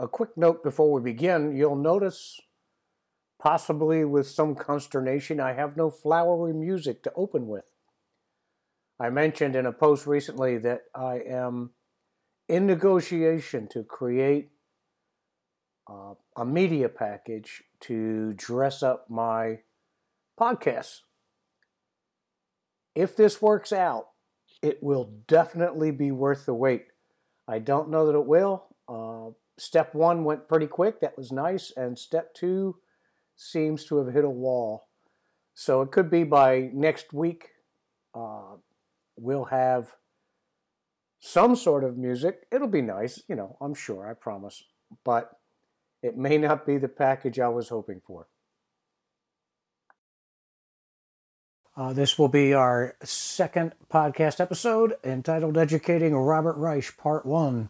[0.00, 2.40] A quick note before we begin you'll notice,
[3.38, 7.70] possibly with some consternation, I have no flowery music to open with.
[8.98, 11.72] I mentioned in a post recently that I am
[12.48, 14.52] in negotiation to create
[15.86, 19.58] uh, a media package to dress up my
[20.40, 21.00] podcasts.
[22.94, 24.06] If this works out,
[24.62, 26.86] it will definitely be worth the wait.
[27.46, 28.69] I don't know that it will.
[29.60, 31.00] Step one went pretty quick.
[31.00, 31.70] That was nice.
[31.76, 32.76] And step two
[33.36, 34.88] seems to have hit a wall.
[35.54, 37.50] So it could be by next week,
[38.14, 38.56] uh,
[39.16, 39.96] we'll have
[41.20, 42.46] some sort of music.
[42.50, 44.64] It'll be nice, you know, I'm sure, I promise.
[45.04, 45.30] But
[46.02, 48.28] it may not be the package I was hoping for.
[51.76, 57.68] Uh, this will be our second podcast episode entitled Educating Robert Reich, Part 1.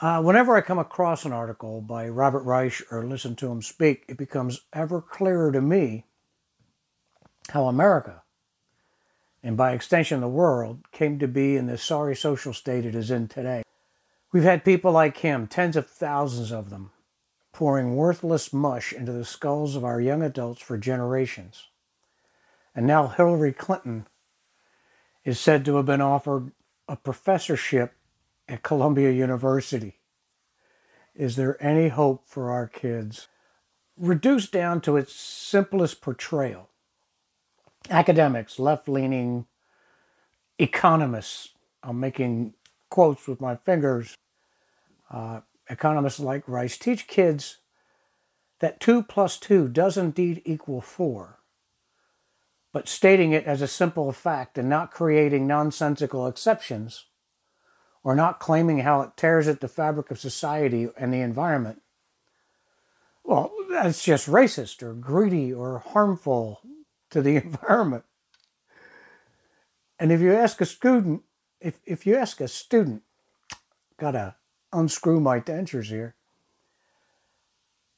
[0.00, 4.04] Uh, whenever I come across an article by Robert Reich or listen to him speak,
[4.08, 6.06] it becomes ever clearer to me
[7.50, 8.22] how America,
[9.42, 13.10] and by extension the world, came to be in the sorry social state it is
[13.10, 13.62] in today.
[14.32, 16.92] We've had people like him, tens of thousands of them,
[17.52, 21.64] pouring worthless mush into the skulls of our young adults for generations.
[22.74, 24.06] And now Hillary Clinton
[25.26, 26.52] is said to have been offered
[26.88, 27.92] a professorship
[28.48, 29.99] at Columbia University.
[31.14, 33.28] Is there any hope for our kids?
[33.96, 36.70] Reduced down to its simplest portrayal,
[37.90, 39.46] academics, left leaning
[40.58, 41.50] economists,
[41.82, 42.54] I'm making
[42.88, 44.14] quotes with my fingers,
[45.10, 47.58] uh, economists like Reich teach kids
[48.60, 51.38] that 2 plus 2 does indeed equal 4,
[52.72, 57.06] but stating it as a simple fact and not creating nonsensical exceptions
[58.02, 61.82] or not claiming how it tears at the fabric of society and the environment,
[63.24, 66.60] well, that's just racist or greedy or harmful
[67.10, 68.04] to the environment.
[69.98, 71.22] And if you ask a student,
[71.60, 73.02] if, if you ask a student,
[73.98, 74.36] gotta
[74.72, 76.14] unscrew my dentures here.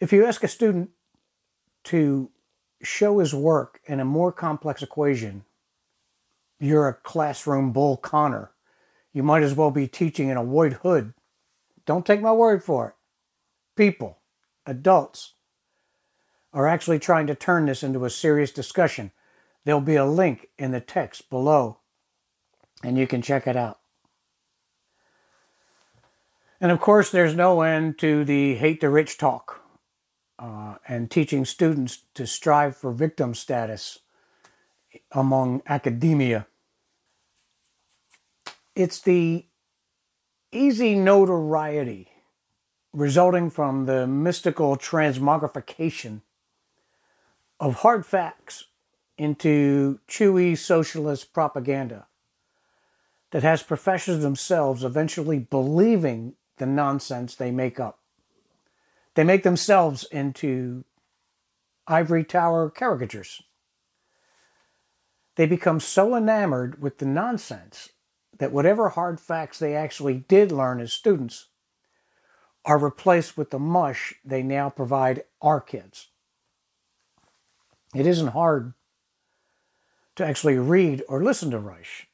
[0.00, 0.90] If you ask a student
[1.84, 2.30] to
[2.82, 5.44] show his work in a more complex equation,
[6.58, 8.51] you're a classroom bull Connor
[9.12, 11.14] you might as well be teaching in a white hood.
[11.86, 12.94] Don't take my word for it.
[13.76, 14.18] People,
[14.66, 15.34] adults,
[16.52, 19.10] are actually trying to turn this into a serious discussion.
[19.64, 21.78] There'll be a link in the text below,
[22.82, 23.78] and you can check it out.
[26.60, 29.62] And of course, there's no end to the hate the rich talk
[30.38, 33.98] uh, and teaching students to strive for victim status
[35.10, 36.46] among academia.
[38.74, 39.44] It's the
[40.50, 42.08] easy notoriety
[42.94, 46.22] resulting from the mystical transmogrification
[47.60, 48.64] of hard facts
[49.18, 52.06] into chewy socialist propaganda
[53.30, 57.98] that has professors themselves eventually believing the nonsense they make up.
[59.14, 60.84] They make themselves into
[61.86, 63.42] ivory tower caricatures.
[65.36, 67.90] They become so enamored with the nonsense
[68.38, 71.48] that whatever hard facts they actually did learn as students
[72.64, 76.08] are replaced with the mush they now provide our kids.
[77.94, 78.72] It isn't hard
[80.16, 82.08] to actually read or listen to Reich.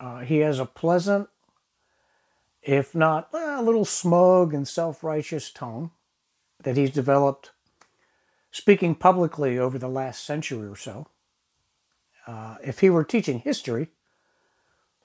[0.00, 1.28] Uh, he has a pleasant,
[2.62, 5.90] if not a little smug and self righteous tone
[6.62, 7.50] that he's developed
[8.50, 11.08] speaking publicly over the last century or so.
[12.26, 13.88] Uh, if he were teaching history,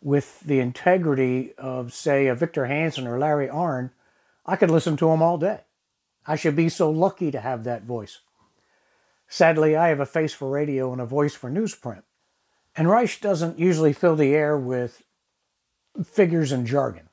[0.02, 3.92] with the integrity of, say, a Victor Hanson or Larry Arnn,
[4.46, 5.62] I could listen to them all day.
[6.26, 8.20] I should be so lucky to have that voice.
[9.28, 12.04] Sadly, I have a face for radio and a voice for newsprint.
[12.76, 15.04] And Reich doesn't usually fill the air with
[16.04, 17.09] figures and jargon.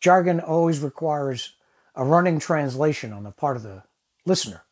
[0.00, 1.54] Jargon always requires
[1.94, 3.84] a running translation on the part of the
[4.24, 4.64] listener.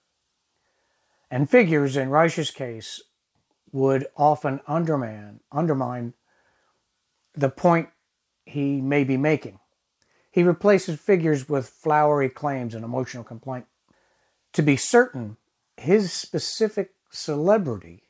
[1.31, 3.01] And figures, in Reich's case,
[3.73, 6.15] would often undermine, undermine
[7.35, 7.89] the point
[8.45, 9.59] he may be making.
[10.31, 13.67] He replaces figures with flowery claims and emotional complaint.
[14.55, 15.37] To be certain,
[15.77, 18.03] his specific celebrity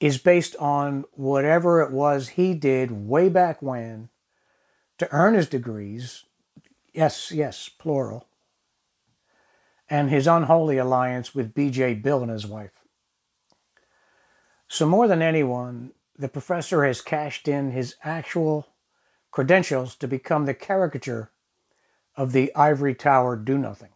[0.00, 4.08] is based on whatever it was he did way back when
[4.98, 6.24] to earn his degrees.
[6.92, 8.26] Yes, yes, plural.
[9.88, 12.80] And his unholy alliance with BJ Bill and his wife.
[14.68, 18.68] So, more than anyone, the professor has cashed in his actual
[19.30, 21.30] credentials to become the caricature
[22.14, 23.88] of the ivory tower do nothing.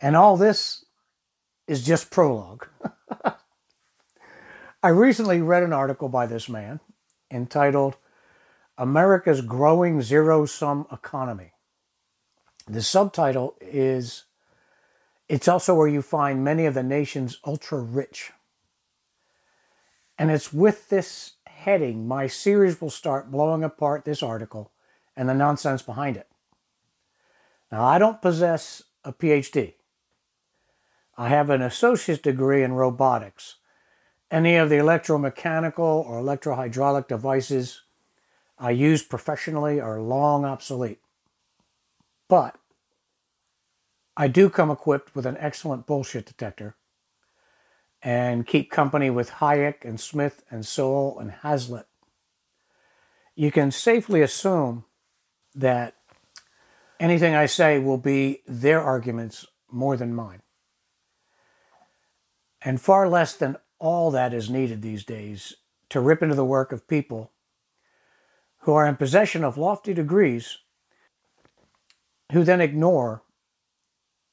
[0.00, 0.84] And all this
[1.66, 2.66] is just prologue.
[4.82, 6.80] I recently read an article by this man
[7.30, 7.96] entitled
[8.76, 11.52] America's Growing Zero Sum Economy.
[12.68, 14.24] The subtitle is
[15.28, 18.32] It's also where you find many of the nation's ultra rich.
[20.22, 24.70] And it's with this heading my series will start blowing apart this article
[25.16, 26.28] and the nonsense behind it.
[27.72, 29.74] Now, I don't possess a PhD.
[31.18, 33.56] I have an associate's degree in robotics.
[34.30, 37.82] Any of the electromechanical or electrohydraulic devices
[38.60, 41.00] I use professionally are long obsolete.
[42.28, 42.54] But
[44.16, 46.76] I do come equipped with an excellent bullshit detector
[48.02, 51.86] and keep company with Hayek and Smith and Sowell and Hazlitt.
[53.34, 54.84] You can safely assume
[55.54, 55.94] that
[56.98, 60.42] anything I say will be their arguments more than mine.
[62.60, 65.54] And far less than all that is needed these days
[65.90, 67.32] to rip into the work of people
[68.60, 70.58] who are in possession of lofty degrees
[72.32, 73.22] who then ignore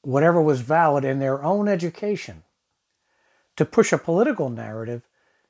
[0.02, 2.44] whatever was valid in their own education
[3.60, 5.02] to push a political narrative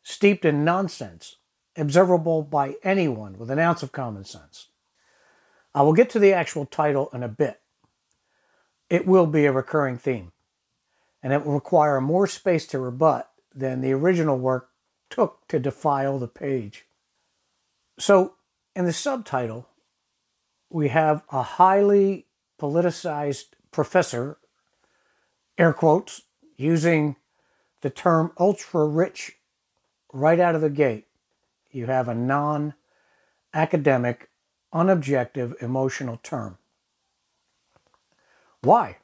[0.03, 1.37] steeped in nonsense,
[1.77, 4.67] observable by anyone with an ounce of common sense.
[5.77, 7.61] I will get to the actual title in a bit.
[8.89, 10.33] It will be a recurring theme,
[11.23, 14.71] and it will require more space to rebut than the original work
[15.09, 16.87] took to defile the page.
[17.97, 18.35] So,
[18.75, 19.69] in the subtitle,
[20.69, 22.27] we have a highly
[22.61, 24.39] politicized professor,
[25.57, 26.23] air quotes,
[26.57, 27.15] using
[27.81, 29.39] the term ultra rich
[30.13, 31.07] right out of the gate.
[31.71, 32.75] You have a non
[33.55, 34.31] academic,
[34.73, 36.59] unobjective, emotional term.
[38.63, 38.99] Why?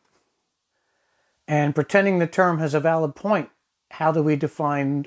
[1.48, 3.50] And pretending the term has a valid point,
[3.92, 5.06] how do we define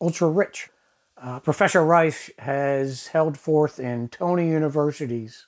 [0.00, 0.70] ultra rich?
[1.16, 5.46] Uh, Professor Reich has held forth in Tony universities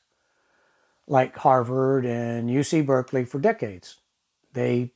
[1.07, 3.99] like Harvard and UC Berkeley for decades.
[4.53, 4.93] They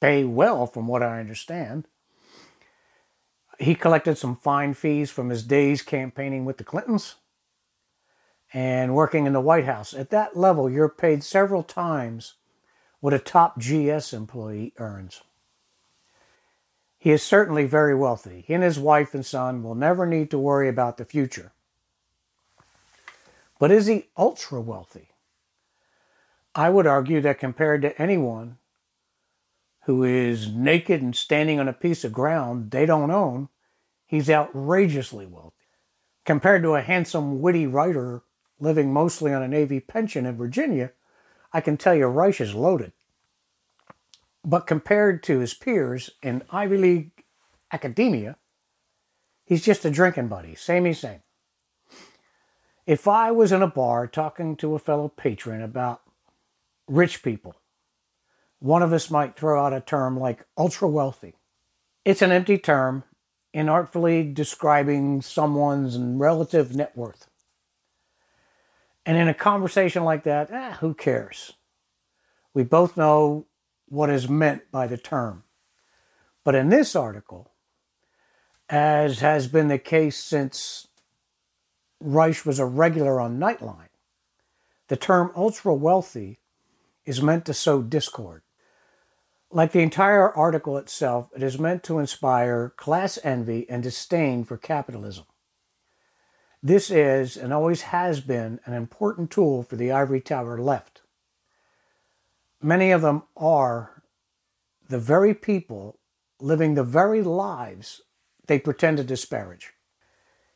[0.00, 1.86] pay well, from what I understand.
[3.58, 7.16] He collected some fine fees from his days campaigning with the Clintons
[8.52, 9.94] and working in the White House.
[9.94, 12.34] At that level, you're paid several times
[13.00, 15.22] what a top GS employee earns.
[16.98, 18.44] He is certainly very wealthy.
[18.46, 21.52] He and his wife and son will never need to worry about the future.
[23.58, 25.08] But is he ultra wealthy?
[26.54, 28.56] I would argue that compared to anyone
[29.86, 33.48] who is naked and standing on a piece of ground they don't own,
[34.06, 35.50] he's outrageously wealthy.
[36.24, 38.22] Compared to a handsome, witty writer
[38.60, 40.92] living mostly on a Navy pension in Virginia,
[41.52, 42.92] I can tell you Reich is loaded.
[44.44, 47.24] But compared to his peers in Ivy League
[47.72, 48.36] academia,
[49.44, 51.20] he's just a drinking buddy, samey same.
[52.86, 56.02] If I was in a bar talking to a fellow patron about
[56.86, 57.56] rich people,
[58.64, 61.34] one of us might throw out a term like ultra wealthy.
[62.02, 63.04] It's an empty term,
[63.54, 67.28] inartfully describing someone's relative net worth.
[69.04, 71.52] And in a conversation like that, eh, who cares?
[72.54, 73.44] We both know
[73.84, 75.44] what is meant by the term.
[76.42, 77.50] But in this article,
[78.70, 80.88] as has been the case since
[82.00, 83.88] Reich was a regular on Nightline,
[84.88, 86.38] the term ultra wealthy
[87.04, 88.40] is meant to sow discord.
[89.54, 94.56] Like the entire article itself, it is meant to inspire class envy and disdain for
[94.56, 95.26] capitalism.
[96.60, 101.02] This is and always has been an important tool for the ivory tower left.
[102.60, 104.02] Many of them are
[104.88, 106.00] the very people
[106.40, 108.02] living the very lives
[108.48, 109.72] they pretend to disparage.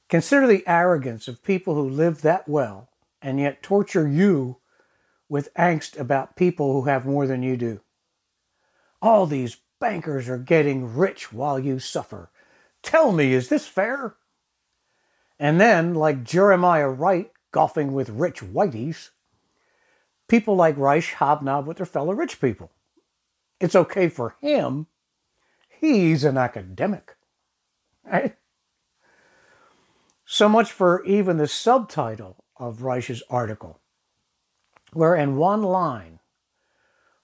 [0.09, 2.89] Consider the arrogance of people who live that well
[3.23, 4.57] and yet torture you
[5.29, 7.81] with angst about people who have more than you do.
[9.01, 12.31] All these bankers are getting rich while you suffer.
[12.83, 14.17] Tell me, is this fair?
[15.39, 19.11] And then, like Jeremiah Wright golfing with rich whiteys,
[20.29, 22.71] people like Reich hobnob with their fellow rich people.
[23.61, 24.87] It's okay for him.
[25.69, 27.17] He's an academic.
[28.05, 28.37] Right?
[30.25, 33.81] So much for even the subtitle of Reich's article,
[34.93, 36.19] where in one line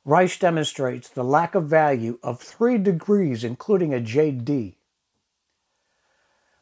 [0.05, 4.75] Reich demonstrates the lack of value of three degrees, including a JD.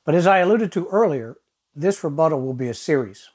[0.04, 1.36] But as I alluded to earlier,
[1.74, 3.30] this rebuttal will be a series.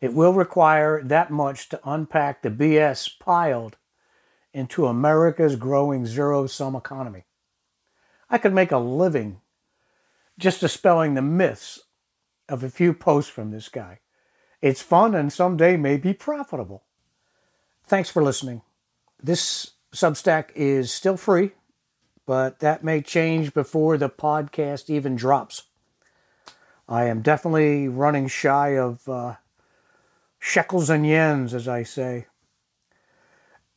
[0.00, 3.76] It will require that much to unpack the BS piled
[4.52, 7.24] into America's growing zero sum economy.
[8.30, 9.40] I could make a living
[10.38, 11.80] just dispelling the myths
[12.48, 14.00] of a few posts from this guy.
[14.62, 16.84] It's fun and someday may be profitable.
[17.84, 18.62] Thanks for listening.
[19.22, 21.52] This Substack is still free,
[22.26, 25.64] but that may change before the podcast even drops.
[26.88, 29.34] I am definitely running shy of uh,
[30.38, 32.26] shekels and yens, as I say.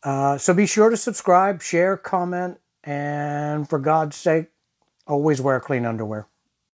[0.04, 4.48] Uh, so be sure to subscribe, share, comment, and for God's sake,
[5.06, 6.28] always wear clean underwear.